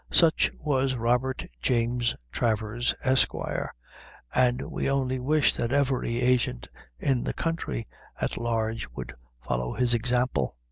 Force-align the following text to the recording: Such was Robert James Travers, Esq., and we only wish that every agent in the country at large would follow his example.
Such 0.09 0.49
was 0.57 0.95
Robert 0.95 1.45
James 1.61 2.15
Travers, 2.31 2.95
Esq., 3.03 3.35
and 4.33 4.61
we 4.63 4.89
only 4.89 5.19
wish 5.19 5.53
that 5.55 5.71
every 5.71 6.19
agent 6.21 6.67
in 6.97 7.23
the 7.23 7.33
country 7.33 7.85
at 8.19 8.35
large 8.35 8.87
would 8.95 9.13
follow 9.43 9.73
his 9.73 9.93
example. 9.93 10.55